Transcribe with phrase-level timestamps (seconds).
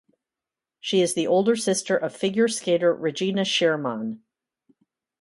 [0.79, 4.23] She is the older sister of figure skater Regina Schermann.